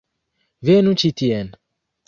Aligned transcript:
Venu 0.69 0.95
ĉi 1.03 1.13
tien. 1.23 1.55